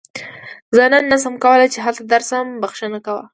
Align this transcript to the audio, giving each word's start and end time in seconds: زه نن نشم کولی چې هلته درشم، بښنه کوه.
زه 0.75 0.83
نن 0.93 1.03
نشم 1.11 1.35
کولی 1.43 1.67
چې 1.73 1.79
هلته 1.85 2.03
درشم، 2.11 2.47
بښنه 2.61 2.99
کوه. 3.05 3.23